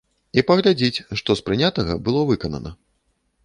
І 0.41 0.43
паглядзіць, 0.47 1.03
што 1.21 1.37
з 1.41 1.45
прынятага 1.51 2.01
было 2.11 2.27
выканана. 2.33 2.77